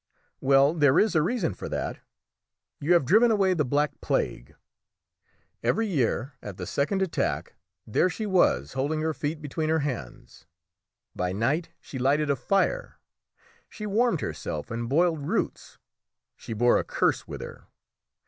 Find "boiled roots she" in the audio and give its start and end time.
14.89-16.53